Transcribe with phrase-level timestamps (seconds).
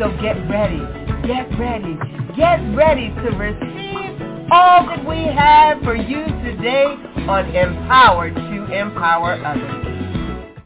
[0.00, 0.78] So get ready,
[1.28, 1.94] get ready,
[2.34, 6.86] get ready to receive all that we have for you today
[7.28, 10.56] on Empowered to Empower Others.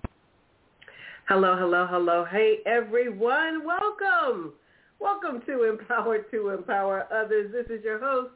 [1.26, 2.24] Hello, hello, hello.
[2.24, 4.52] Hey everyone, welcome.
[5.00, 7.50] Welcome to Empowered to Empower Others.
[7.50, 8.34] This is your host,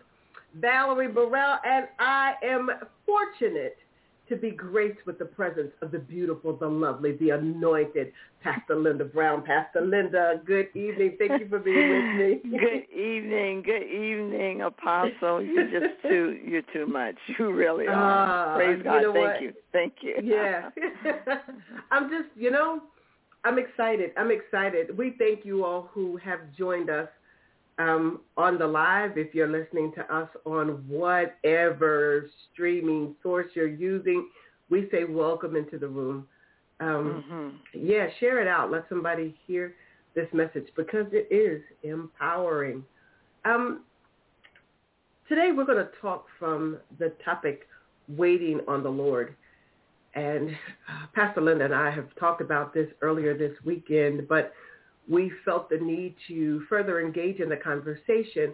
[0.57, 2.71] Valerie Burrell, and I am
[3.07, 3.77] fortunate
[4.29, 9.05] to be graced with the presence of the beautiful, the lovely, the anointed Pastor Linda
[9.05, 9.43] Brown.
[9.43, 11.17] Pastor Linda, good evening.
[11.19, 12.51] Thank you for being with me.
[12.59, 13.63] good evening.
[13.63, 15.43] Good evening, Apostle.
[15.43, 17.17] You're just too you're too much.
[17.39, 18.55] You really are.
[18.55, 19.03] Uh, Praise God.
[19.03, 19.43] Thank what?
[19.43, 19.53] you.
[19.73, 20.17] Thank you.
[20.23, 20.71] Yeah.
[21.91, 22.83] I'm just, you know,
[23.45, 24.13] I'm excited.
[24.17, 24.97] I'm excited.
[24.97, 27.09] We thank you all who have joined us
[27.79, 34.29] um, on the live, if you're listening to us on whatever streaming source you're using,
[34.69, 36.27] we say welcome into the room.
[36.81, 37.49] Um, mm-hmm.
[37.73, 38.71] Yeah, share it out.
[38.71, 39.75] Let somebody hear
[40.15, 42.85] this message because it is empowering.
[43.45, 43.85] Um,
[45.29, 47.69] today we're going to talk from the topic
[48.09, 49.35] waiting on the Lord.
[50.15, 54.53] And uh, Pastor Linda and I have talked about this earlier this weekend, but
[55.09, 58.53] we felt the need to further engage in the conversation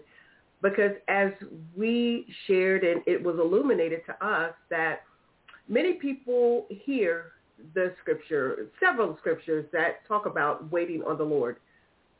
[0.62, 1.30] because as
[1.76, 5.02] we shared and it was illuminated to us that
[5.68, 7.32] many people hear
[7.74, 11.56] the scripture, several scriptures that talk about waiting on the Lord.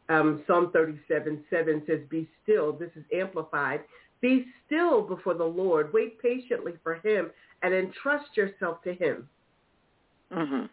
[0.08, 2.72] Um, Psalm 37, 7 says, be still.
[2.72, 3.80] This is amplified.
[4.20, 5.92] Be still before the Lord.
[5.92, 7.30] Wait patiently for him
[7.62, 9.28] and entrust yourself to him.
[10.32, 10.66] Mm-hmm.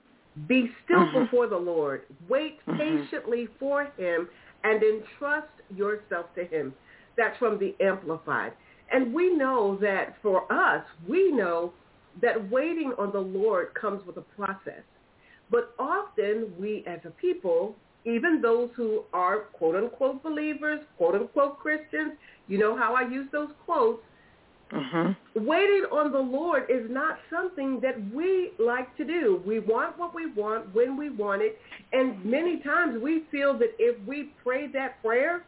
[0.48, 1.24] Be still mm-hmm.
[1.24, 2.04] before the Lord.
[2.30, 2.78] Wait mm-hmm.
[2.78, 4.30] patiently for him
[4.64, 6.74] and entrust yourself to him.
[7.18, 8.54] That's from the Amplified.
[8.92, 11.74] And we know that for us, we know
[12.22, 14.84] that waiting on the Lord comes with a process.
[15.50, 17.76] But often we as a people,
[18.06, 22.14] even those who are quote unquote believers, quote unquote Christians,
[22.48, 24.02] you know how I use those quotes,
[24.72, 25.46] Mm-hmm.
[25.46, 29.42] Waiting on the Lord is not something that we like to do.
[29.46, 31.60] We want what we want when we want it.
[31.92, 35.44] And many times we feel that if we pray that prayer,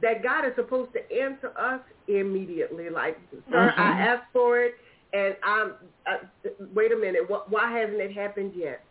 [0.00, 2.88] that God is supposed to answer us immediately.
[2.88, 3.18] Like,
[3.50, 3.80] sir, mm-hmm.
[3.80, 4.74] I asked for it,
[5.12, 5.74] and I'm.
[6.06, 7.22] Uh, wait a minute.
[7.48, 8.82] Why hasn't it happened yet?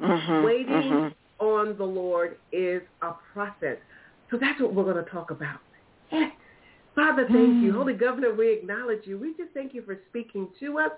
[0.00, 0.44] Mm-hmm.
[0.44, 1.44] Waiting mm-hmm.
[1.44, 3.76] on the Lord is a process.
[4.30, 5.60] So that's what we're going to talk about.
[6.98, 7.70] Father, thank you.
[7.70, 7.78] Hmm.
[7.78, 9.16] Holy Governor, we acknowledge you.
[9.18, 10.90] We just thank you for speaking to us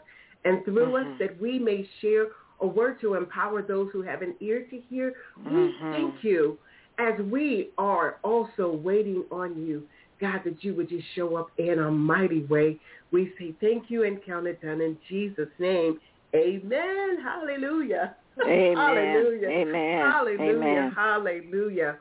[0.47, 1.13] and through mm-hmm.
[1.13, 2.29] us that we may share
[2.63, 5.13] a word to empower those who have an ear to hear.
[5.45, 5.93] We mm-hmm.
[5.93, 6.59] thank you
[6.99, 9.83] as we are also waiting on you,
[10.23, 12.81] God, that you would just show up in a mighty way.
[13.11, 16.01] We say thank you and count it done in Jesus' name.
[16.35, 17.19] Amen.
[17.23, 18.17] Hallelujah.
[18.43, 18.75] Amen.
[18.75, 19.49] Hallelujah.
[19.49, 20.11] Amen.
[20.11, 20.57] Hallelujah.
[20.57, 20.93] Amen.
[20.97, 21.99] Hallelujah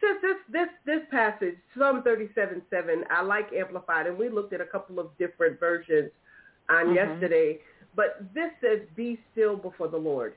[0.00, 4.52] just this this this passage, Psalm thirty seven seven, I like amplified, and we looked
[4.52, 6.10] at a couple of different versions
[6.68, 6.94] on mm-hmm.
[6.94, 7.58] yesterday.
[7.94, 10.34] But this says, "Be still before the Lord,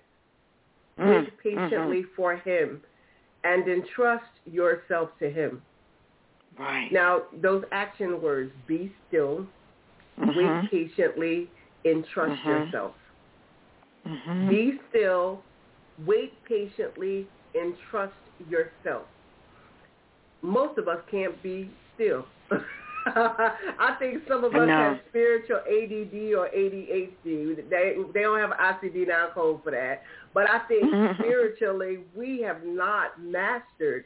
[0.97, 1.09] mm-hmm.
[1.09, 2.15] wait patiently mm-hmm.
[2.15, 2.81] for Him,
[3.43, 5.61] and entrust yourself to Him."
[6.57, 6.89] Right.
[6.91, 9.45] Now, those action words: "Be still,
[10.17, 10.67] wait mm-hmm.
[10.67, 11.49] patiently,
[11.83, 12.49] entrust mm-hmm.
[12.49, 12.95] yourself."
[14.07, 14.49] Mm-hmm.
[14.49, 15.43] Be still,
[16.05, 18.13] wait patiently, entrust
[18.49, 19.05] yourself
[20.41, 22.25] most of us can't be still.
[23.05, 27.69] I think some of us have spiritual ADD or ADHD.
[27.69, 30.03] They they don't have an ICD-9 code for that.
[30.33, 30.83] But I think
[31.19, 34.05] spiritually we have not mastered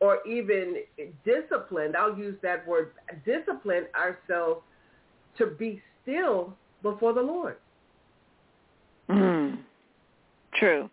[0.00, 0.76] or even
[1.24, 1.96] disciplined.
[1.96, 2.92] I'll use that word,
[3.24, 4.62] disciplined ourselves
[5.38, 7.56] to be still before the Lord.
[9.08, 9.58] Mm.
[10.54, 10.90] True.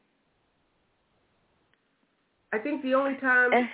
[2.53, 3.67] I think the only time eh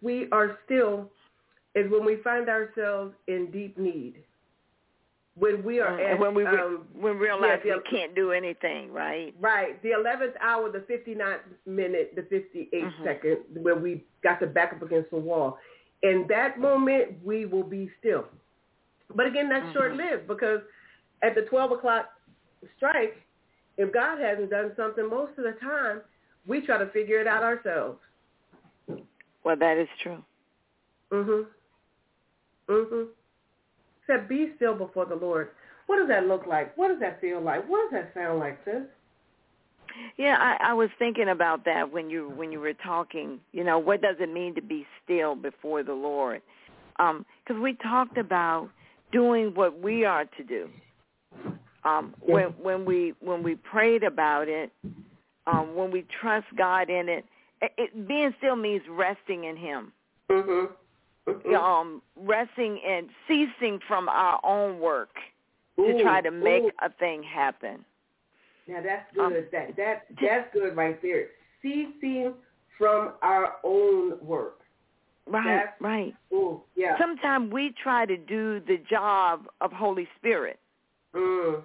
[0.00, 1.10] we are still
[1.74, 4.24] is when we find ourselves in deep need.
[5.34, 8.14] When we are mm, at, when we um, when we realize yeah, the, we can't
[8.14, 9.34] do anything, right?
[9.38, 9.80] Right.
[9.82, 13.04] The eleventh hour, the 59th minute, the 58th mm-hmm.
[13.04, 15.58] second, when we got to back up against the wall.
[16.02, 18.24] In that moment, we will be still.
[19.14, 19.78] But again, that's mm-hmm.
[19.78, 20.60] short-lived because
[21.22, 22.10] at the 12 o'clock
[22.76, 23.16] strike,
[23.76, 26.00] if God hasn't done something, most of the time,
[26.46, 27.98] we try to figure it out ourselves.
[29.44, 30.22] Well, that is true.
[31.12, 31.46] Mhm.
[32.68, 33.08] Mhm.
[34.06, 35.50] Said, "Be still before the Lord."
[35.86, 36.76] What does that look like?
[36.76, 37.68] What does that feel like?
[37.68, 38.82] What does that sound like, sis?
[40.16, 43.40] Yeah, I, I was thinking about that when you when you were talking.
[43.52, 46.42] You know, what does it mean to be still before the Lord?
[46.96, 48.70] Because um, we talked about
[49.12, 50.68] doing what we are to do.
[51.84, 54.70] Um, when when we when we prayed about it,
[55.46, 57.24] um, when we trust God in it,
[57.62, 59.92] it, being still means resting in Him.
[60.30, 61.30] Mm-hmm.
[61.30, 61.54] Mm-hmm.
[61.54, 65.10] Um, resting and ceasing from our own work
[65.78, 66.70] ooh, to try to make ooh.
[66.82, 67.84] a thing happen.
[68.66, 69.38] Now that's um, good.
[69.38, 71.26] Um, that that that's good right there.
[71.62, 72.34] Ceasing
[72.78, 74.60] from our own work.
[75.26, 76.14] Right, that's, right.
[76.32, 76.96] Ooh, yeah.
[76.98, 80.58] Sometimes we try to do the job of Holy Spirit.
[81.14, 81.62] Mm.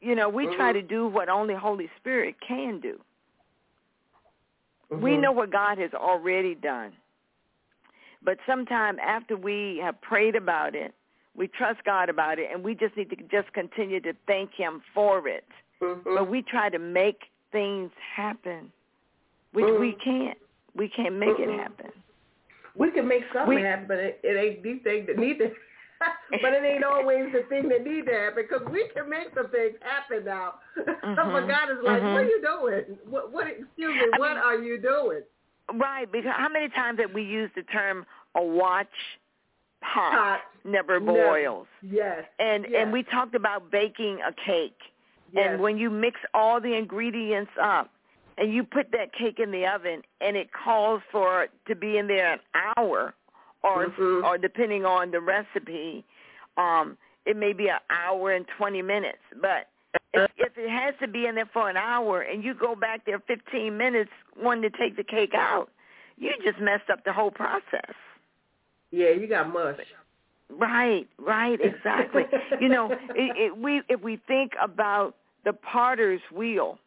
[0.00, 0.56] You know, we mm-hmm.
[0.56, 3.00] try to do what only Holy Spirit can do.
[4.92, 5.02] Mm-hmm.
[5.02, 6.92] We know what God has already done.
[8.22, 10.94] But sometime after we have prayed about it,
[11.36, 14.80] we trust God about it, and we just need to just continue to thank Him
[14.94, 15.44] for it.
[15.82, 16.14] Mm-hmm.
[16.14, 17.20] But we try to make
[17.52, 18.72] things happen,
[19.52, 19.80] which mm-hmm.
[19.80, 20.38] we can't.
[20.74, 21.90] We can't make it happen.
[22.74, 25.50] We can make something we, happen, but it, it ain't these things that need to.
[26.42, 29.44] but it ain't always the thing that need to happen because we can make the
[29.48, 30.54] things happen now.
[30.86, 31.32] Mm-hmm.
[31.32, 32.98] but God is like, what are you doing?
[33.08, 33.32] What?
[33.32, 33.46] What?
[33.46, 34.10] Excuse me.
[34.12, 35.22] I what mean, are you doing?
[35.74, 38.04] Right, because how many times have we used the term
[38.34, 38.88] a watch
[39.82, 41.66] pot, pot never boils?
[41.82, 42.24] Yes.
[42.38, 42.82] And yes.
[42.82, 44.78] and we talked about baking a cake.
[45.32, 45.48] Yes.
[45.50, 47.90] And when you mix all the ingredients up
[48.38, 51.98] and you put that cake in the oven and it calls for it to be
[51.98, 52.40] in there an
[52.76, 53.14] hour
[53.66, 54.24] or mm-hmm.
[54.24, 56.04] or depending on the recipe,
[56.56, 59.18] um, it may be an hour and 20 minutes.
[59.40, 59.68] But
[60.14, 63.04] if, if it has to be in there for an hour and you go back
[63.04, 64.10] there 15 minutes
[64.40, 65.68] wanting to take the cake out,
[66.16, 67.94] you just messed up the whole process.
[68.90, 69.78] Yeah, you got mush.
[70.48, 72.22] Right, right, exactly.
[72.60, 76.78] you know, it, it, we if we think about the potter's wheel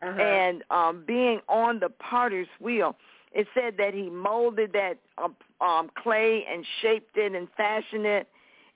[0.00, 0.20] uh-huh.
[0.20, 2.96] and um being on the potter's wheel,
[3.32, 5.34] it said that he molded that um,
[5.64, 8.28] um clay and shaped it and fashioned it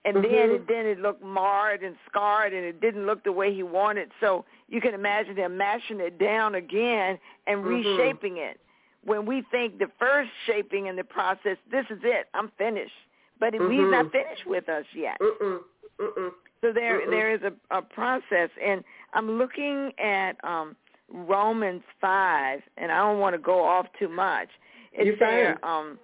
[0.04, 0.32] and mm-hmm.
[0.32, 3.62] then it then it looked marred and scarred and it didn't look the way he
[3.62, 7.68] wanted so you can imagine him mashing it down again and mm-hmm.
[7.68, 8.60] reshaping it
[9.04, 12.92] when we think the first shaping in the process this is it i'm finished
[13.40, 13.70] but mm-hmm.
[13.70, 15.58] he's not finished with us yet Mm-mm.
[16.00, 16.30] Mm-mm.
[16.60, 17.10] so there Mm-mm.
[17.10, 18.82] there is a, a process and
[19.14, 20.76] i'm looking at um
[21.12, 24.48] romans five and i don't want to go off too much
[24.92, 25.98] it's You're there um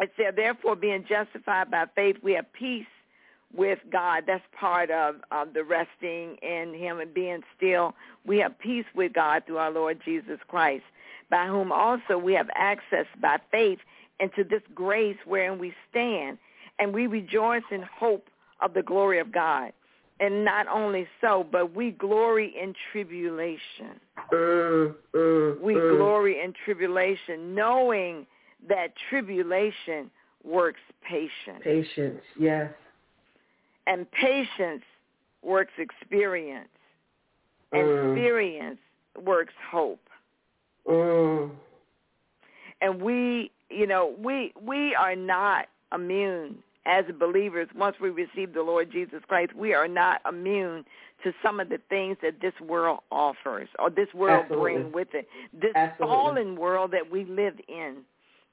[0.00, 2.86] it said therefore being justified by faith we have peace
[3.54, 4.24] with God.
[4.26, 7.94] That's part of, of the resting in him and being still.
[8.26, 10.84] We have peace with God through our Lord Jesus Christ,
[11.30, 13.78] by whom also we have access by faith
[14.20, 16.38] into this grace wherein we stand,
[16.78, 18.28] and we rejoice in hope
[18.60, 19.72] of the glory of God.
[20.20, 24.00] And not only so, but we glory in tribulation.
[24.32, 25.96] Mm, mm, we mm.
[25.96, 28.26] glory in tribulation, knowing
[28.68, 30.10] that tribulation
[30.44, 31.62] works patience.
[31.62, 32.72] Patience, yes.
[33.86, 34.82] And patience
[35.42, 36.68] works experience.
[37.72, 38.12] Mm.
[38.14, 38.78] experience
[39.22, 40.00] works hope.
[40.86, 41.50] Mm.
[42.80, 48.62] And we, you know, we we are not immune as believers once we receive the
[48.62, 49.54] Lord Jesus Christ.
[49.54, 50.84] We are not immune
[51.24, 54.72] to some of the things that this world offers or this world Absolutely.
[54.72, 55.28] brings with it.
[55.52, 56.06] This Absolutely.
[56.06, 57.98] fallen world that we live in.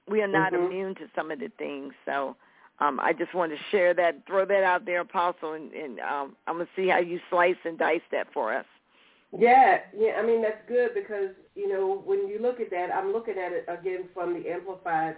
[0.08, 0.66] We are not Mhm.
[0.66, 1.94] immune to some of the things.
[2.06, 2.36] So
[2.80, 6.36] um, I just wanted to share that, throw that out there, Apostle, and, and um,
[6.48, 8.66] I'm going to see how you slice and dice that for us.
[9.38, 10.14] Yeah, yeah.
[10.18, 13.52] I mean that's good because you know when you look at that, I'm looking at
[13.52, 15.18] it again from the Amplified,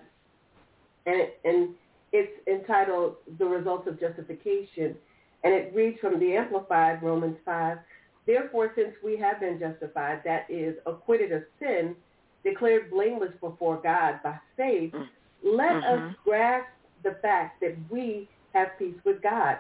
[1.06, 1.70] and it, and
[2.13, 4.96] it's entitled "The Results of Justification,"
[5.44, 7.77] and it reads from the Amplified Romans five.
[8.25, 11.96] Therefore, since we have been justified, that is, acquitted of sin,
[12.48, 14.94] declared blameless before God by faith,
[15.44, 16.10] let Mhm.
[16.10, 16.68] us grasp
[17.04, 19.60] the fact that we have peace with God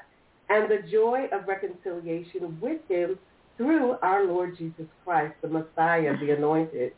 [0.49, 3.19] and the joy of reconciliation with him
[3.57, 6.93] through our Lord Jesus Christ, the Messiah, the anointed.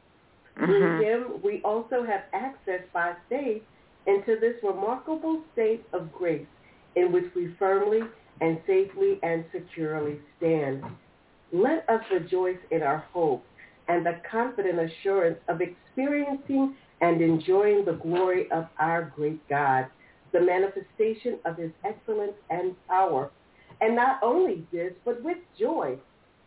[0.55, 1.03] Through Mhm.
[1.03, 3.63] him, we also have access by faith
[4.05, 6.47] into this remarkable state of grace
[6.95, 8.01] in which we firmly
[8.41, 10.83] and safely and securely stand.
[11.51, 13.48] Let us rejoice in our hope
[13.89, 19.87] and the confident assurance of experiencing and enjoying the glory of our great God,
[20.31, 23.31] the manifestation of his excellence and power.
[23.81, 25.97] And not only this, but with joy.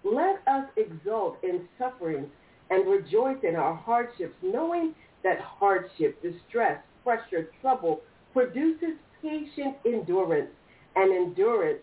[0.04, 2.28] Let us exult in sufferings
[2.70, 4.94] and rejoice in our hardships, knowing
[5.24, 8.00] that hardship, distress, pressure, trouble
[8.32, 10.50] produces patient endurance.
[10.94, 11.80] and endurance,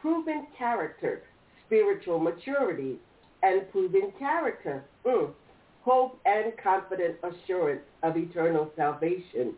[0.00, 1.22] proven character,
[1.66, 2.96] spiritual maturity,
[3.42, 5.30] and proven character, mm.
[5.82, 9.54] hope and confident assurance of eternal salvation.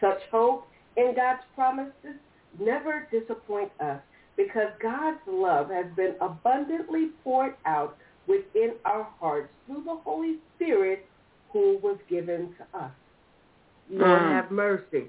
[0.00, 2.18] Such hope in God's promises
[2.58, 4.00] never disappoint us
[4.36, 7.96] because God's love has been abundantly poured out
[8.26, 11.06] within our hearts through the Holy Spirit
[11.52, 12.90] who was given to us.
[13.90, 14.32] Lord mm.
[14.32, 15.04] have mercy.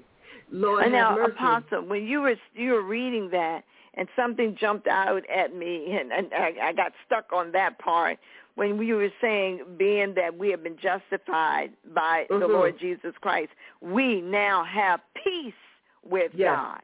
[0.50, 1.32] Lord and now, mercy.
[1.32, 3.62] Apostle, when you were you were reading that,
[3.94, 8.18] and something jumped out at me, and, and I, I got stuck on that part
[8.54, 12.40] when we were saying, being that we have been justified by mm-hmm.
[12.40, 15.54] the Lord Jesus Christ, we now have peace
[16.08, 16.54] with yes.
[16.54, 16.80] God.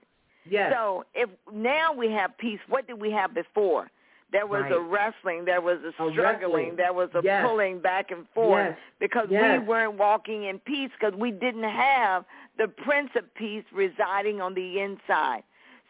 [0.49, 0.73] Yes.
[0.75, 3.91] So if now we have peace, what did we have before?
[4.31, 4.73] There was right.
[4.73, 7.47] a wrestling, there was a struggling, a there was a yes.
[7.47, 8.79] pulling back and forth yes.
[9.00, 9.61] because yes.
[9.61, 12.25] we weren't walking in peace because we didn't have
[12.59, 15.45] the Prince of Peace residing on the inside.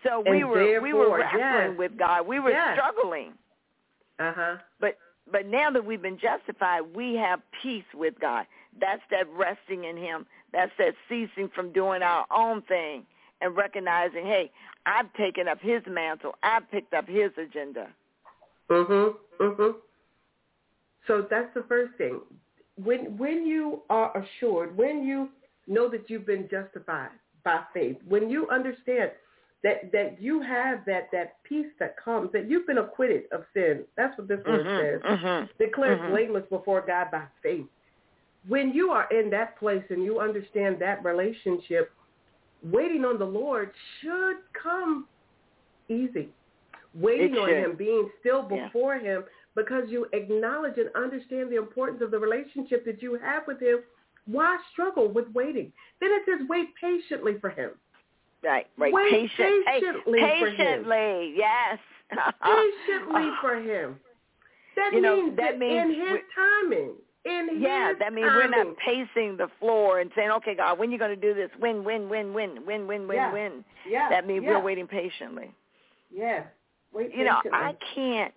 [0.05, 1.35] So we and were we were yes.
[1.35, 2.27] wrestling with God.
[2.27, 3.33] We were struggling.
[4.19, 4.57] Uh huh.
[4.81, 4.97] But
[5.31, 8.47] but now that we've been justified, we have peace with God.
[8.81, 10.27] That's that resting in Him.
[10.53, 13.05] That's that ceasing from doing our own thing
[13.41, 14.51] and recognizing, hey,
[14.87, 16.35] I've taken up His mantle.
[16.43, 17.89] I've picked up His agenda.
[18.71, 19.17] Mhm.
[19.39, 19.75] Mhm.
[21.07, 22.21] So that's the first thing.
[22.77, 25.31] When when you are assured, when you
[25.67, 27.11] know that you've been justified
[27.45, 29.11] by faith, when you understand
[29.63, 33.85] that that you have that that peace that comes, that you've been acquitted of sin.
[33.97, 35.19] That's what this word mm-hmm, says.
[35.19, 36.13] Mm-hmm, Declared mm-hmm.
[36.13, 37.67] blameless before God by faith.
[38.47, 41.93] When you are in that place and you understand that relationship,
[42.63, 45.07] waiting on the Lord should come
[45.89, 46.29] easy
[46.95, 49.17] waiting on him, being still before yeah.
[49.17, 49.25] him,
[49.55, 53.79] because you acknowledge and understand the importance of the relationship that you have with him.
[54.27, 55.73] Why struggle with waiting?
[56.01, 57.71] Then it says wait patiently for him.
[58.43, 58.93] Right, right.
[58.93, 60.41] Wait Patient, patiently, hey.
[60.45, 61.79] Patiently, yes.
[62.43, 63.97] patiently for him.
[64.77, 66.93] That you means know, that that means in his timing.
[67.25, 67.61] In his.
[67.61, 68.51] yeah, his that means timing.
[68.51, 71.35] we're not pacing the floor and saying, "Okay, God, when are you going to do
[71.35, 71.51] this?
[71.61, 73.33] Win, win, win, win, win, win, win, yeah.
[73.33, 74.09] win." Yeah.
[74.09, 74.51] That means yeah.
[74.51, 75.53] we're waiting patiently.
[76.15, 76.45] Yeah.
[76.95, 78.35] Wait you know, I can't.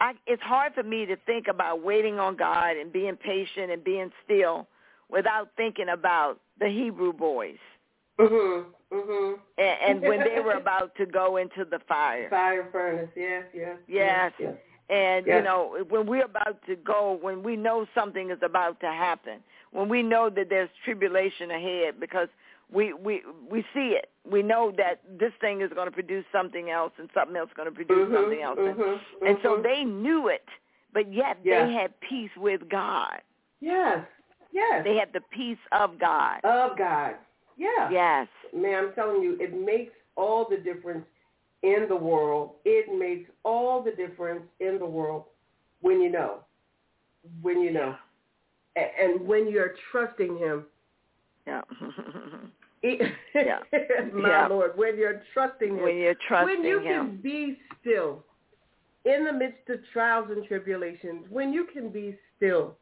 [0.00, 3.82] I, it's hard for me to think about waiting on God and being patient and
[3.84, 4.66] being still
[5.08, 7.58] without thinking about the Hebrew boys.
[8.18, 8.64] Mhm.
[8.92, 9.38] Mhm.
[9.58, 12.28] And, and when they were about to go into the fire.
[12.30, 13.10] Fire furnace.
[13.16, 13.44] Yes.
[13.52, 13.76] Yes.
[13.88, 14.32] Yes.
[14.38, 14.54] yes.
[14.90, 15.38] And yes.
[15.38, 19.40] you know, when we're about to go, when we know something is about to happen,
[19.72, 22.28] when we know that there's tribulation ahead, because
[22.72, 24.10] we we we see it.
[24.30, 27.56] We know that this thing is going to produce something else, and something else is
[27.56, 29.26] going to produce mm-hmm, something else, mm-hmm, and, mm-hmm.
[29.26, 30.44] and so they knew it,
[30.92, 31.66] but yet yes.
[31.66, 33.20] they had peace with God.
[33.60, 34.04] Yes,
[34.52, 34.82] yes.
[34.84, 36.40] They had the peace of God.
[36.44, 37.14] Of God.
[37.56, 37.90] Yeah.
[37.90, 38.28] Yes.
[38.54, 41.04] Man, I'm telling you, it makes all the difference
[41.62, 42.52] in the world.
[42.64, 45.24] It makes all the difference in the world
[45.80, 46.40] when you know,
[47.42, 47.94] when you know,
[48.76, 50.64] and, and when you're trusting Him.
[51.46, 51.60] Yeah.
[52.82, 53.58] yeah.
[54.12, 54.46] My yeah.
[54.48, 55.82] Lord, when you're trusting Him.
[55.82, 56.62] When you're trusting him.
[56.62, 57.06] When you Him.
[57.06, 58.24] can be still
[59.04, 62.76] in the midst of trials and tribulations, when you can be still,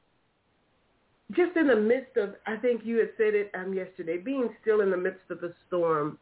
[1.35, 4.81] just in the midst of, I think you had said it um, yesterday, being still
[4.81, 6.19] in the midst of the storm,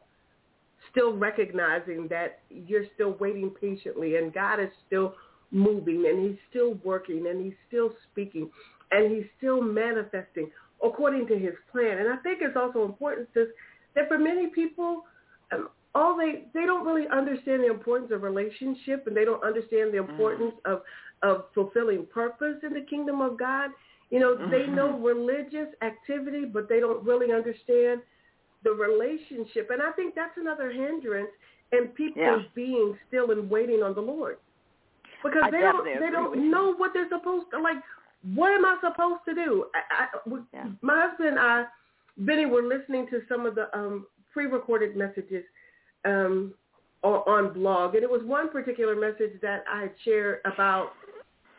[0.91, 5.15] still recognizing that you're still waiting patiently and God is still
[5.51, 8.51] moving and he's still working and he's still speaking
[8.91, 10.51] and he's still manifesting
[10.83, 11.99] according to his plan.
[11.99, 13.49] And I think it's also important to,
[13.95, 15.05] that for many people,
[15.53, 19.93] um, all they they don't really understand the importance of relationship and they don't understand
[19.93, 20.73] the importance mm.
[20.73, 20.83] of
[21.23, 23.71] of fulfilling purpose in the kingdom of God.
[24.11, 24.51] You know, mm-hmm.
[24.51, 28.01] they know religious activity, but they don't really understand
[28.65, 29.71] the relationship.
[29.71, 31.31] And I think that's another hindrance
[31.73, 32.39] in people yeah.
[32.55, 34.39] being still and waiting on the Lord.
[35.23, 37.77] Because I they don't they don't know what they're supposed to like
[38.35, 39.67] what am I supposed to do?
[39.75, 40.67] I, I, yeah.
[40.83, 41.65] My husband and I,
[42.19, 45.45] Benny, were listening to some of the um, pre-recorded messages
[46.05, 46.53] um,
[47.03, 50.91] on, on blog, and it was one particular message that I had shared about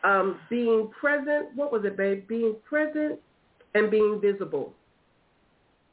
[0.04, 1.48] um, being present.
[1.54, 2.26] What was it, babe?
[2.28, 3.18] Being present
[3.74, 4.72] and being visible.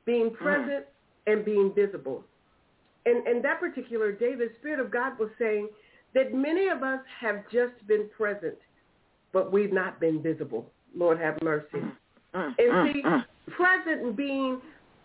[0.05, 1.33] Being present mm.
[1.33, 2.23] and being visible.
[3.05, 5.69] And, and that particular day, the Spirit of God was saying
[6.15, 8.55] that many of us have just been present
[9.31, 10.65] but we've not been visible.
[10.95, 11.67] Lord have mercy.
[11.75, 11.91] Mm,
[12.35, 13.23] mm, and see, mm,
[13.55, 14.61] present being,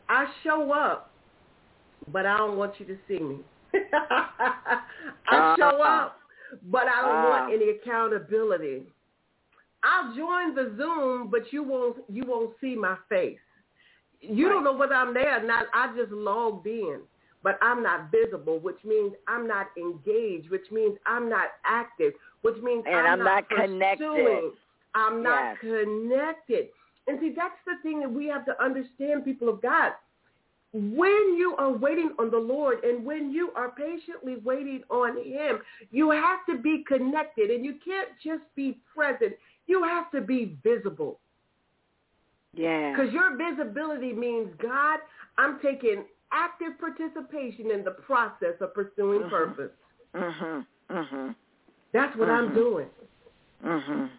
[0.08, 1.10] I show up,
[2.12, 3.38] but I don't want you to see me.
[3.92, 5.82] I show Uh-huh.
[5.82, 6.18] up,
[6.70, 7.28] but I don't Uh.
[7.28, 8.86] want any accountability.
[9.84, 13.38] I'll join the Zoom, but you won't you won't see my face.
[14.20, 14.54] You Right.
[14.54, 15.66] don't know whether I'm there or not.
[15.74, 17.00] I just logged in.
[17.42, 22.56] but I'm not visible, which means I'm not engaged, which means I'm not active, which
[22.62, 24.50] means and I'm, I'm not, not connected.
[24.94, 25.60] I'm not Yes.
[25.60, 26.68] connected.
[27.06, 29.92] And see, that's the thing that we have to understand, people of God.
[30.72, 35.58] When you are waiting on the Lord and when you are patiently waiting on him,
[35.90, 39.34] you have to be connected and you can't just be present.
[39.66, 41.20] You have to be visible.
[42.54, 42.92] Yeah.
[42.92, 45.00] Because your visibility means, God,
[45.38, 49.30] I'm taking active participation in the process of pursuing Mhm.
[49.30, 49.72] purpose.
[50.14, 50.66] Mhm.
[50.90, 51.34] Mhm.
[51.92, 52.54] That's what I'm Mhm.
[52.54, 52.90] doing.
[53.62, 54.10] Mhm.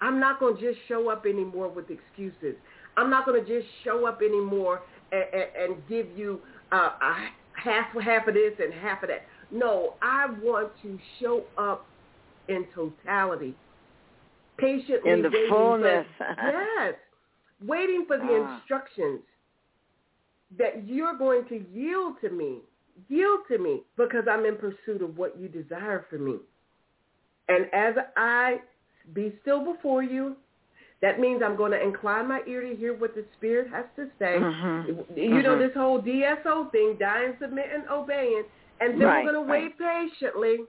[0.00, 2.56] I'm not going to just show up anymore with excuses.
[2.96, 4.82] I'm not going to just show up anymore
[5.12, 6.42] and, and, and give you
[6.72, 9.26] uh, a half half of this and half of that.
[9.50, 11.86] No, I want to show up
[12.48, 13.54] in totality,
[14.58, 16.06] patiently In the waiting fullness.
[16.18, 16.94] For, yes,
[17.64, 18.56] waiting for the Ah.
[18.56, 19.20] instructions
[20.56, 22.62] that you're going to yield to me,
[23.08, 26.38] yield to me, because I'm in pursuit of what you desire for me.
[27.48, 28.60] And as I
[29.12, 30.36] be still before you.
[31.02, 34.08] That means I'm going to incline my ear to hear what the Spirit has to
[34.18, 34.38] say.
[34.38, 35.16] Mhm.
[35.16, 35.58] You know, Mhm.
[35.58, 38.44] this whole DSO thing, dying, submitting, obeying.
[38.80, 40.66] And then Right, we're going to wait patiently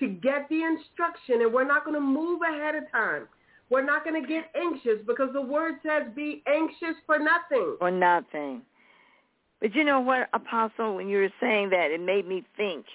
[0.00, 1.42] to get the instruction.
[1.42, 3.28] And we're not going to move ahead of time.
[3.70, 7.76] We're not going to get anxious because the word says be anxious for nothing.
[7.80, 8.62] or nothing.
[9.60, 12.86] But you know what, Apostle, when you were saying that, it made me think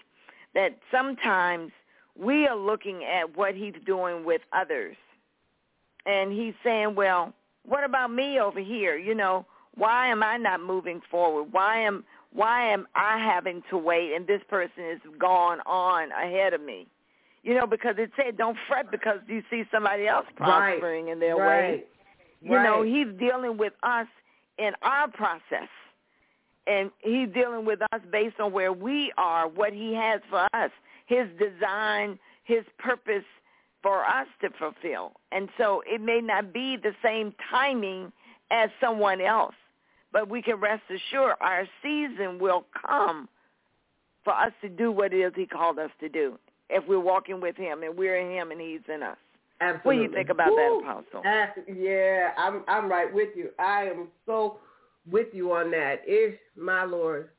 [0.56, 1.72] that sometimes
[2.18, 4.96] we are looking at what he's doing with others.
[6.06, 7.34] And he's saying, well,
[7.66, 8.98] what about me over here?
[8.98, 9.46] You know,
[9.76, 11.52] why am I not moving forward?
[11.52, 16.54] Why am why am I having to wait and this person is gone on ahead
[16.54, 16.88] of me?
[17.44, 21.20] You know, because it said don't fret because you see somebody else Right, prospering in
[21.20, 21.44] their way.
[21.44, 21.88] right.
[22.42, 24.08] You know, he's dealing with us
[24.58, 25.70] in our process.
[26.66, 30.72] And he's dealing with us based on where we are, what he has for us,
[31.06, 33.26] his design, his purpose
[33.82, 35.12] for us to fulfill.
[35.34, 38.14] And so it may not be the same timing
[38.52, 39.56] as someone else,
[40.14, 43.28] but we can rest assured our season will come
[44.24, 46.38] for us to do what it is he called us to do
[46.70, 49.18] if we're walking with him and we're in him and he's in us.
[49.84, 51.22] What do you think about that, Apostle?
[51.26, 53.50] Ah, yeah, I'm I'm right with you.
[53.60, 54.58] I am so
[55.10, 56.02] with you on that.
[56.06, 57.30] It's my Lord.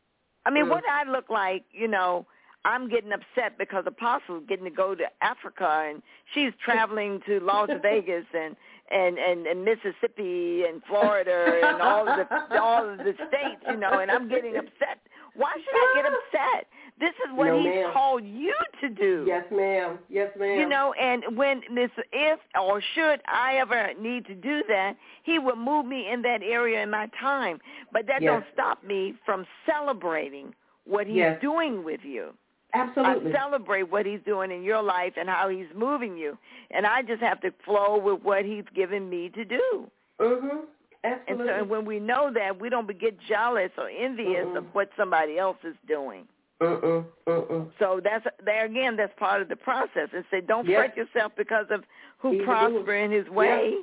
[0.47, 0.71] I mean, Mm.
[0.71, 2.27] what I look like, you know,
[2.65, 7.69] I'm getting upset because Apostle's getting to go to Africa and she's traveling to Las
[7.83, 8.57] Vegas and
[8.91, 13.77] and and, and Mississippi and Florida and all of the all of the states, you
[13.77, 15.01] know, and I'm getting upset.
[15.37, 16.67] Why should I get upset?
[17.01, 17.93] This is what No, he's ma'am.
[17.93, 19.25] called you to do.
[19.27, 19.99] Yes, ma'am.
[20.09, 20.59] Yes, ma'am.
[20.61, 25.41] You know, and when this, if or should I ever need to do that, he
[25.41, 27.61] will move me in that area in my time.
[27.93, 28.31] But that Yes.
[28.31, 30.55] don't stop me from celebrating
[30.85, 31.41] what he's Yes.
[31.41, 32.33] doing with you.
[32.75, 33.33] Absolutely.
[33.33, 36.37] I celebrate what he's doing in your life and how he's moving you,
[36.71, 39.91] and I just have to flow with what he's given me to do.
[40.21, 40.67] mhm.
[41.03, 41.49] And Absolutely.
[41.49, 44.57] so, and when we know that, we don't get jealous or envious Mm-mm.
[44.57, 46.27] of what somebody else is doing.
[46.65, 47.05] Mm-mm.
[47.27, 47.71] Mm-mm.
[47.79, 48.97] So that's there again.
[48.97, 50.09] That's part of the process.
[50.15, 50.79] And say, don't Yes.
[50.79, 51.85] fret yourself because of
[52.19, 52.73] who Evildoers.
[52.73, 53.75] prosper in his way.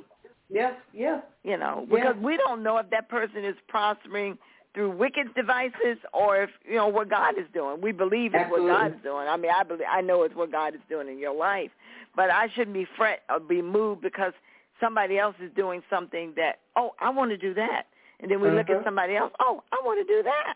[0.48, 0.74] Yes.
[0.92, 1.22] Yes.
[1.44, 4.36] You know, because we don't know if that person is prospering
[4.74, 7.80] through wicked devices or if you know what God is doing.
[7.80, 8.70] We believe it's Absolutely.
[8.70, 9.28] what God is doing.
[9.28, 11.70] I mean, I believe I know it's what God is doing in your life,
[12.16, 14.32] but I shouldn't be fret or be moved because
[14.80, 17.84] somebody else is doing something that oh I want to do that,
[18.20, 18.84] and then we look at Mhm.
[18.84, 20.54] somebody else oh I want to do that.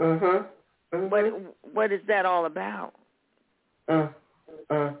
[0.00, 0.46] Mhm.
[0.94, 1.10] Mhm.
[1.10, 2.94] What what is that all about?
[3.88, 4.08] Uh.
[4.70, 4.92] Uh.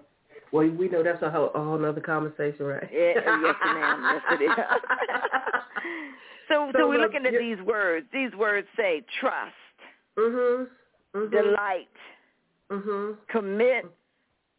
[0.52, 2.88] Well, we know that's a whole, a whole other conversation, right?
[2.92, 4.02] Yeah, yes, ma'am.
[4.14, 4.50] Yes, it is.
[6.48, 8.06] so, so, So, we're look, looking at these words.
[8.12, 9.54] These words say trust,
[10.16, 10.68] mhm.
[11.14, 11.30] Mhm.
[11.32, 11.88] delight,
[12.70, 13.16] Mhm.
[13.28, 13.86] commit,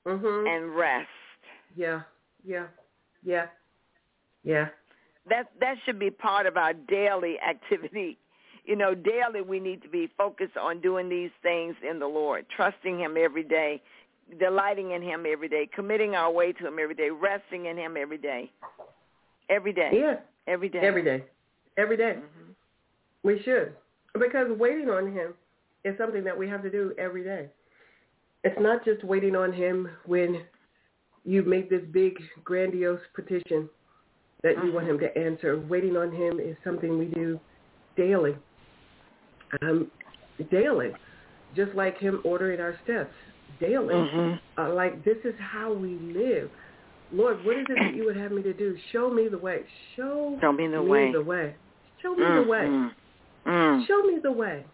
[0.06, 0.48] Mhm.
[0.50, 1.08] and rest.
[1.76, 2.02] yeah.
[2.44, 2.68] Yeah.
[3.24, 3.48] Yeah.
[4.44, 4.68] Yeah.
[5.30, 8.18] That that should be part of our daily activity.
[8.66, 12.46] You know, daily we need to be focused on doing these things in the Lord,
[12.56, 13.82] trusting Him every day,
[14.40, 17.96] delighting in Him every day, committing our way to Him every day, resting in Him
[17.96, 18.52] every day,
[19.50, 20.20] every day, Yeah.
[20.48, 20.80] every day.
[20.80, 21.24] Every day.
[21.78, 22.14] Every day.
[22.16, 22.56] Mhm.
[23.24, 23.76] We should.
[24.14, 25.34] Because waiting on him
[25.84, 27.50] is something that we have to do every day.
[28.44, 30.42] It's not just waiting on him when
[31.26, 33.70] you make this big, grandiose petition
[34.42, 35.60] that you want him to answer.
[35.60, 37.40] Waiting on him is something we do
[37.98, 38.38] daily.
[39.62, 39.92] Um,
[40.52, 40.92] daily.
[41.56, 43.14] Just like him ordering our steps.
[43.60, 43.94] Daily.
[43.96, 44.40] Mhm.
[44.58, 46.50] Uh, like this is how we live.
[47.12, 48.76] Lord, what is it that you would have me to do?
[48.92, 49.64] Show me the way.
[49.96, 51.12] Show, Show me the way.
[51.12, 51.56] the way.
[52.02, 52.66] Show me Mm, the way.
[52.66, 52.92] mm,
[53.46, 53.88] mm.
[53.88, 54.66] Show me the way.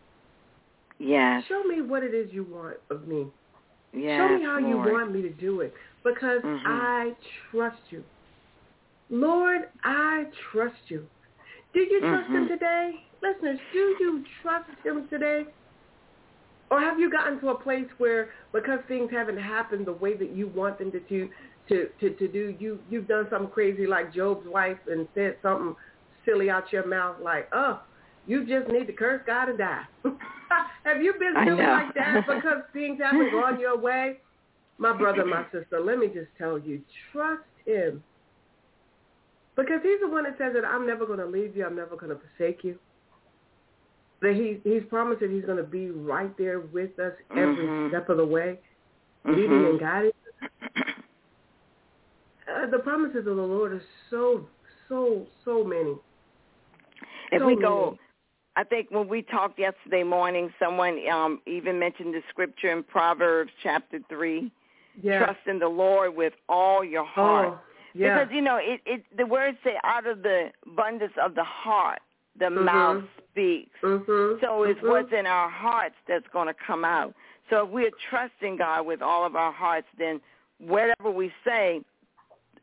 [0.97, 1.43] Yes.
[1.45, 3.27] Show me what it is you want of me.
[3.93, 4.87] Yes, Show me how Lord.
[4.87, 6.61] you want me to do it because Mhm.
[6.65, 7.15] I
[7.51, 8.03] trust you.
[9.09, 11.07] Lord, I trust you.
[11.73, 12.47] Do you trust him Mhm.
[12.49, 13.05] today?
[13.21, 15.45] Listeners, do you trust him today?
[16.69, 20.29] Or have you gotten to a place where because things haven't happened the way that
[20.31, 21.29] you want them to to
[21.99, 25.75] to, to, do, you you've done something crazy like Job's wife and said something
[26.25, 27.81] silly out your mouth like, Oh,
[28.25, 29.83] you just need to curse God and die.
[30.83, 31.55] have you been know.
[31.55, 34.17] like that because things haven't gone your way?
[34.77, 36.81] My brother, my sister, let me just tell you,
[37.11, 38.03] trust him.
[39.61, 41.65] Because he's the one that says that I'm never going to leave you.
[41.65, 42.77] I'm never going to forsake you.
[44.21, 47.89] That he, he's promised that he's going to be right there with us every Mhm.
[47.89, 48.59] step of the way,
[49.25, 49.69] leading Mhm.
[49.71, 50.11] and guiding.
[52.47, 54.47] Uh, the promises of the Lord are so,
[54.89, 55.97] so, so many.
[57.31, 57.99] if so we go, many.
[58.57, 63.51] I think when we talked yesterday morning, someone um, even mentioned the scripture in Proverbs
[63.63, 64.51] chapter three.
[65.01, 65.19] Yeah.
[65.19, 67.53] Trust in the Lord with all your heart.
[67.53, 67.59] Oh,
[67.93, 68.19] yeah.
[68.19, 71.99] Because you know, it, it the words say, out of the abundance of the heart,
[72.39, 72.63] the Mhm.
[72.65, 73.77] mouth speaks.
[73.81, 74.39] mm-hmm.
[74.43, 74.89] So it's mm-hmm.
[74.89, 77.13] what's in our hearts that's going to come out.
[77.49, 80.21] So if we're trusting God with all of our hearts, then
[80.59, 81.81] whatever we say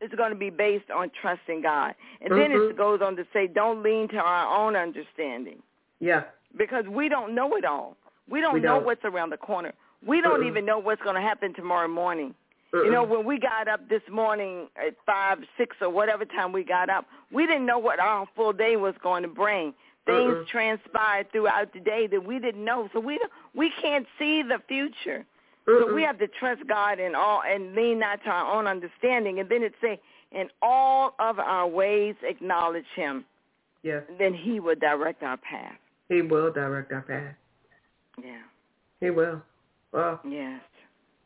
[0.01, 1.93] is going to be based on trusting God.
[2.21, 5.61] And then it goes on to say, don't lean to our own understanding
[5.99, 6.23] Yeah.
[6.57, 7.97] because we don't know it all.
[8.29, 8.85] We don't We know don't.
[8.85, 9.73] what's around the corner.
[10.05, 12.33] We don't even know what's going to happen tomorrow morning.
[12.71, 16.63] You know, when we got up this morning at five, six, or whatever time we
[16.63, 19.73] got up, we didn't know what our full day was going to bring.
[20.05, 20.47] Things Mm-mm.
[20.47, 24.59] transpired throughout the day that we didn't know, so we don't, we can't see the
[24.67, 25.25] future.
[25.65, 29.39] So we have to trust God in all and lean not to our own understanding.
[29.39, 29.99] And then it say,
[30.31, 33.25] in all of our ways acknowledge Him,
[33.83, 34.03] Yes.
[34.17, 35.75] then He will direct our path.
[36.07, 37.35] He will direct our path.
[38.23, 38.41] Yeah.
[38.99, 39.41] He will.
[39.93, 40.19] Oh.
[40.27, 40.61] Yes.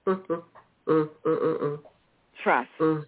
[0.88, 1.80] Mm, mm, mm, mm,
[2.44, 2.70] Trust.
[2.80, 3.06] mm,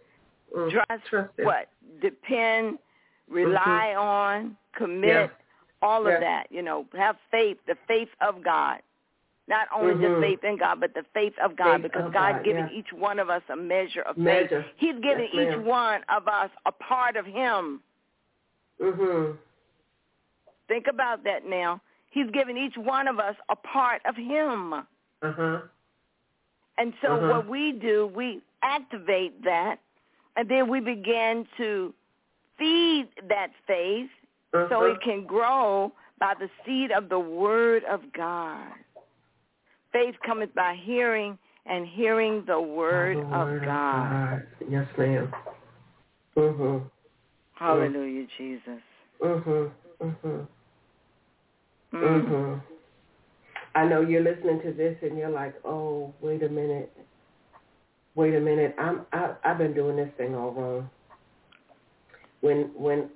[0.55, 0.71] mm.
[0.71, 1.67] Trust, Trust what?
[2.01, 2.79] Depend,
[3.29, 5.27] rely on, commit, Yeah.
[5.81, 6.13] all Yeah.
[6.15, 6.51] of that.
[6.51, 8.81] You know, have faith, the faith of God.
[9.47, 10.01] Not only Mhm.
[10.01, 12.69] just faith in God, but the faith of God, Faith because of God's God, given
[12.69, 14.63] each one of us a measure of Measure.
[14.63, 14.73] faith.
[14.77, 15.65] He's given Yes, each ma'am.
[15.65, 17.83] one of us a part of Him.
[18.79, 19.37] Mhm.
[20.67, 21.79] Think about that now.
[22.09, 24.73] He's given each one of us a part of Him.
[24.73, 24.83] Uh
[25.21, 25.61] huh.
[26.77, 27.27] And so Uh-huh.
[27.29, 29.79] what we do, we activate that,
[30.35, 31.93] and then we begin to
[32.57, 34.09] feed that faith
[34.53, 34.67] Uh-huh.
[34.69, 38.71] so it can grow by the seed of the word of God.
[39.91, 44.47] Faith cometh by hearing, and hearing the word, The word of God.
[44.69, 45.33] Yes, ma'am.
[46.35, 46.91] Mhm.
[47.53, 48.81] Hallelujah, Jesus.
[49.21, 49.67] Mm-hmm.
[50.05, 50.43] Mm-hmm.
[51.93, 52.61] Mm.
[53.75, 56.91] I know you're listening to this and you're like, "Oh, wait a minute.
[58.15, 58.73] Wait a minute.
[58.79, 60.89] I'm I, I've been doing this thing all wrong."
[62.39, 63.09] When when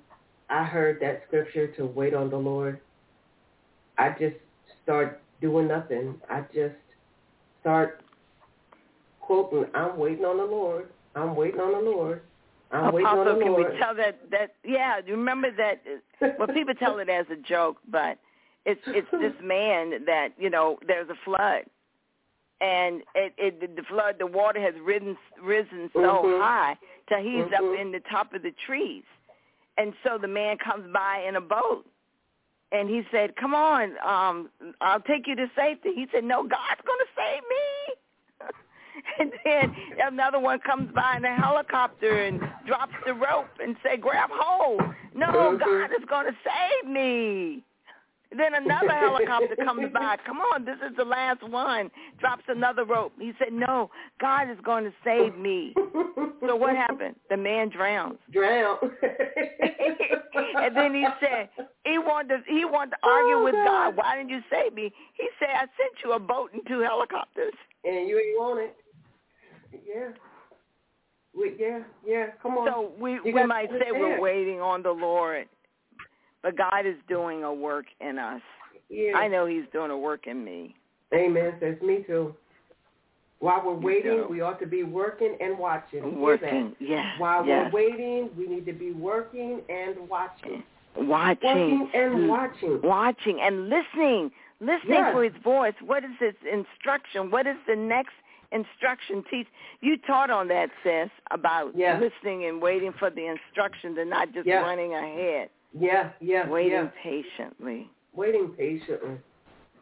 [0.50, 2.78] I heard that scripture to wait on the Lord,
[3.96, 4.36] I just
[4.84, 6.20] start doing nothing.
[6.28, 6.74] I just
[7.62, 8.02] start
[9.20, 10.90] quoting, "I'm waiting on the Lord.
[11.16, 12.20] I'm waiting on the Lord.
[12.70, 15.00] I'm waiting on the can Lord." Can we tell that that yeah?
[15.06, 15.82] You remember that?
[16.38, 18.18] Well, people tell it as a joke, but
[18.66, 21.64] it's it's this man that you know there's a flood,
[22.60, 26.40] and it, it the flood the water has risen risen so Mhm.
[26.40, 26.76] high
[27.08, 27.54] till he's Mhm.
[27.54, 29.04] up in the top of the trees,
[29.76, 31.86] and so the man comes by in a boat,
[32.72, 36.80] and he said, "Come on, um, I'll take you to safety." He said, "No, God's
[36.86, 37.94] going to save me."
[39.18, 39.70] And then
[40.02, 44.92] another one comes by in a helicopter and drops the rope and say, grab hold.
[45.14, 45.58] No, Mhm.
[45.58, 47.62] God is going to save me.
[48.36, 50.16] Then another helicopter comes by.
[50.24, 51.90] Come on, this is the last one.
[52.20, 53.12] Drops another rope.
[53.18, 53.90] He said, no,
[54.20, 55.74] God is going to save me.
[56.46, 57.16] So what happened?
[57.28, 58.18] The man drowns.
[58.32, 58.76] Drown.
[60.56, 61.48] and then he said
[61.84, 63.66] he wanted to, he wanted to argue Oh, with God.
[63.66, 63.96] God.
[63.96, 64.92] Why didn't you save me?
[65.14, 67.54] He said, I sent you a boat and two helicopters.
[67.84, 68.76] and you ain't want it.
[69.86, 70.08] Yeah.
[71.38, 72.26] We, yeah, yeah.
[72.42, 72.66] Come on.
[72.68, 75.46] So we You we might say we're waiting on the Lord,
[76.42, 78.40] but God is doing a work in us.
[78.88, 79.16] yeah.
[79.16, 80.74] I know He's doing a work in me.
[81.14, 81.54] Amen.
[81.60, 82.34] Says me too.
[83.40, 86.20] While we're waiting, we ought to be working and watching.
[86.20, 87.70] Working, yes, While yes.
[87.72, 90.62] we're waiting, we need to be working and watching.
[90.94, 91.08] watching,
[91.78, 92.80] Working and watching.
[92.82, 95.12] watching, and listening, listening Yes.
[95.14, 95.72] for His voice.
[95.80, 97.30] What is His instruction?
[97.30, 98.12] What is the next
[98.52, 99.24] instruction?
[99.30, 99.46] Teach.
[99.80, 101.98] You taught on that, sis, about Yeah.
[101.98, 106.88] listening and waiting for the instructions and not just running ahead, Yeah, yeah, waiting yeah.
[107.02, 107.90] patiently.
[108.14, 109.18] Waiting patiently.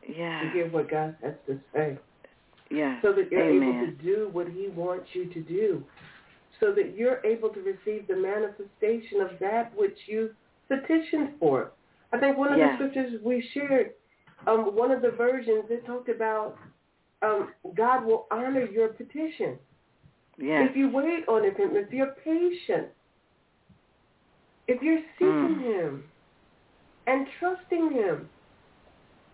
[0.07, 0.43] Yeah.
[0.43, 1.99] To hear what God has to say.
[2.71, 3.01] Yeah.
[3.03, 3.69] So that you're Amen.
[3.69, 5.83] able to do what he wants you to do.
[6.61, 10.31] So that you're able to receive the manifestation of that which you
[10.69, 11.73] petitioned for.
[12.13, 12.77] I think one of Yeah.
[12.77, 13.95] the scriptures we shared,
[14.47, 16.59] um, one of the versions, it talked about
[17.23, 19.59] um, God will honor your petition.
[20.39, 20.69] Yes.
[20.71, 22.89] If you wait on him, if you're patient,
[24.69, 25.61] if you're seeking Mm.
[25.61, 26.13] him
[27.07, 28.31] and trusting him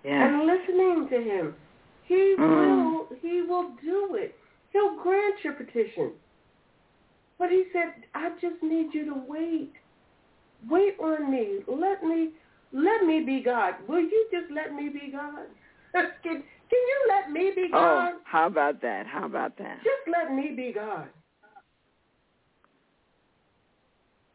[0.05, 0.23] Yes.
[0.23, 1.57] and listening to him,
[2.03, 2.93] he Mm.
[3.09, 4.39] will he will do it.
[4.71, 6.13] He'll grant your petition.
[7.39, 9.75] But he said, I just need you to wait.
[10.69, 11.65] Wait on me.
[11.67, 12.33] Let me
[12.73, 13.75] let me be God.
[13.89, 15.47] Will you just let me be God?
[15.93, 16.43] can, can
[16.91, 18.15] you let me be God?
[18.15, 19.07] Oh, how about that?
[19.07, 19.79] How about that?
[19.83, 21.09] Just let me be God.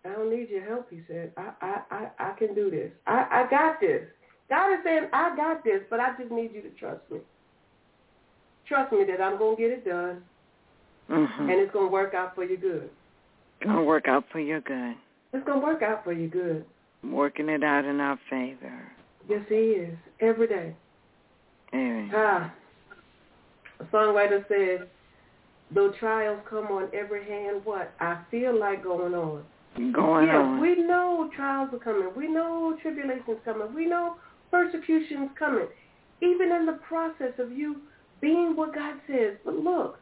[0.06, 1.34] I don't need your help, he said.
[1.38, 2.92] I, I, I, I can do this.
[3.06, 4.04] I, I got this.
[4.50, 7.20] God is saying, I got this, but I just need you to trust me.
[8.68, 10.24] Trust me that I'm going to get it done,
[11.10, 11.42] Mm-hmm.
[11.50, 12.88] and it's going to work out for your good.
[13.62, 14.94] It's Gonna work out for your good.
[15.34, 16.64] It's going to work out for your good.
[17.04, 18.92] I'm Working it out in our favor.
[19.28, 19.98] Yes, he is.
[20.20, 20.76] Every day.
[21.74, 22.12] Amen.
[22.14, 22.54] Ah.
[23.80, 24.88] A songwriter says,
[25.74, 27.92] though trials come on every hand, what?
[28.00, 29.44] I feel like going on.
[29.94, 30.60] Going yeah, on.
[30.60, 32.10] we know trials are coming.
[32.16, 33.74] We know tribulations coming.
[33.74, 34.16] We know
[34.52, 35.68] persecutions coming.
[36.22, 37.78] Even in the process of you
[38.20, 39.38] being what God says.
[39.46, 39.98] But look,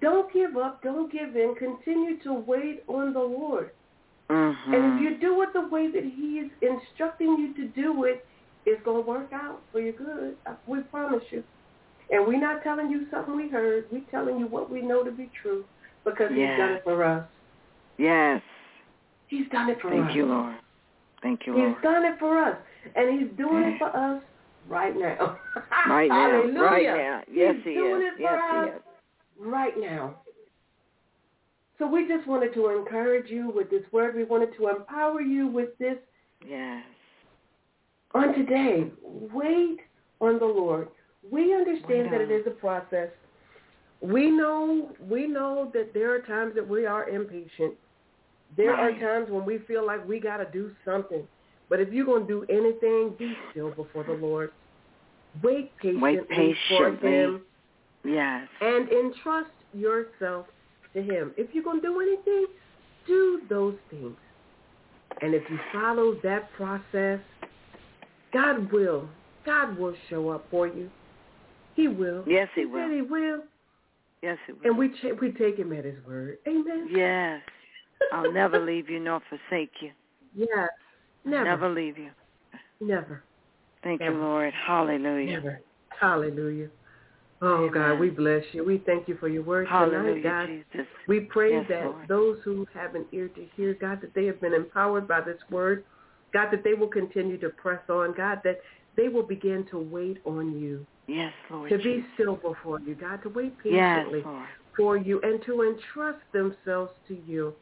[0.00, 0.82] don't give up.
[0.82, 1.54] Don't give in.
[1.58, 3.70] Continue to wait on the Lord.
[4.30, 4.72] Mm-hmm.
[4.72, 8.24] And if you do it the way that he is instructing you to do it,
[8.64, 10.36] it's going to work out for your good.
[10.66, 11.44] We promise you.
[12.10, 13.84] And we're not telling you something we heard.
[13.92, 15.64] We're telling you what we know to be true
[16.04, 16.50] because Yes.
[16.50, 17.26] he's done it for us.
[17.98, 18.40] Yes.
[19.38, 19.94] He's done it for us.
[19.94, 20.56] Thank you, Lord.
[21.22, 21.68] Thank you, Lord.
[21.74, 22.56] He's done it for us,
[22.94, 24.22] and he's doing it for us
[24.68, 25.38] right now.
[25.88, 26.30] Right now.
[26.30, 26.60] Hallelujah.
[26.62, 27.22] Right now.
[27.30, 28.08] Yes, he's he doing is.
[28.08, 28.82] it for Yes, us he is.
[29.46, 30.14] right now.
[31.78, 34.14] So we just wanted to encourage you with this word.
[34.14, 35.96] We wanted to empower you with this
[36.48, 36.84] Yes.
[38.14, 38.90] on today.
[39.02, 39.80] Wait
[40.20, 40.88] on the Lord.
[41.30, 43.08] We understand that it is a process.
[44.00, 47.74] We know we know that there are times that we are impatient.
[48.56, 51.26] There are times when we feel like we got to do something.
[51.68, 54.50] But if you're going to do anything, be still before the Lord.
[55.42, 57.42] Wait patiently, Wait for him
[58.04, 58.46] Yes.
[58.60, 60.46] and entrust yourself
[60.92, 61.32] to him.
[61.36, 62.46] If you're going to do anything,
[63.06, 64.16] do those things.
[65.20, 67.20] And if you follow that process,
[68.32, 69.08] God will.
[69.44, 70.90] God will show up for you.
[71.74, 72.24] He will.
[72.26, 72.88] Yes, he will.
[72.88, 73.40] He will.
[74.22, 74.60] Yes, he will.
[74.64, 76.38] And we ch- we take him at his word.
[76.46, 76.88] Amen.
[76.90, 77.42] Yes.
[78.12, 79.90] I'll never leave you nor forsake you.
[80.34, 80.68] Yes.
[81.24, 81.44] Never.
[81.44, 82.10] Never leave you.
[82.80, 83.22] Never.
[83.82, 84.14] Thank Never.
[84.14, 84.54] you, Lord.
[84.66, 85.32] Hallelujah.
[85.32, 85.60] Never.
[86.00, 86.68] Hallelujah.
[87.42, 88.64] Oh, God, we bless you.
[88.64, 90.46] We thank you for your word Hallelujah, tonight, God.
[90.46, 90.86] Jesus.
[91.08, 92.08] We pray Yes, that Lord.
[92.08, 95.38] those who have an ear to hear, God, that they have been empowered by this
[95.50, 95.84] word.
[96.32, 98.14] God, that they will continue to press on.
[98.16, 98.60] God, that
[98.96, 101.68] they will begin to wait on you, Yes, Lord.
[101.70, 104.48] to be still before you, God, to wait patiently Lord.
[104.76, 107.54] for you and to entrust themselves to you,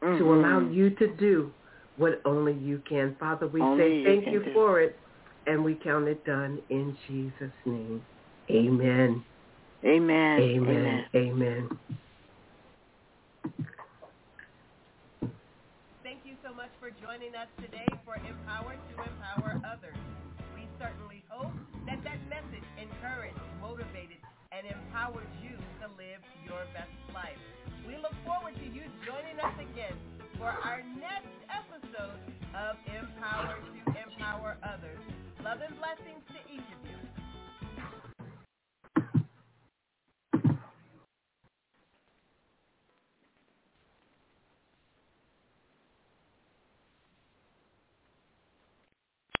[0.00, 0.20] to Mhm.
[0.20, 1.52] allow you to do
[1.96, 3.14] what only you can.
[3.16, 4.98] Father, we Only say thank can you for it,
[5.46, 8.04] and we count it done in Jesus' name.
[8.50, 9.24] Amen.
[9.84, 10.40] Amen.
[10.40, 11.08] Amen.
[11.14, 11.78] Amen.
[16.02, 19.98] Thank you so much for joining us today for Empower to Empower Others.
[20.54, 21.52] We certainly hope
[21.86, 24.18] that that message encouraged, motivated,
[24.52, 27.38] and empowered you to live your best life.
[27.86, 29.94] We look forward to you joining us again
[30.38, 32.18] for our next episode
[32.54, 34.98] of Empower to Empower Others.
[35.44, 37.15] Love and blessings to each of you.